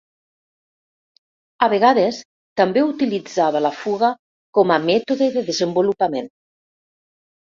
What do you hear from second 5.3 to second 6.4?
de desenvolupament.